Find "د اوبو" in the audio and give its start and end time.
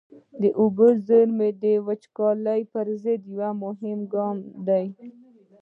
0.41-0.87